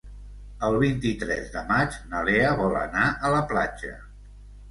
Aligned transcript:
El 0.67 0.75
vint-i-tres 0.83 1.51
de 1.57 1.61
maig 1.67 1.99
na 2.13 2.23
Lea 2.29 2.55
vol 2.61 2.77
anar 2.79 3.05
a 3.29 3.31
la 3.35 3.43
platja. 3.53 3.93